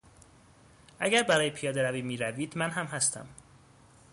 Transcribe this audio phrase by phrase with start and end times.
[0.99, 3.27] اگر برای پیادهروی میروید من هم هستم.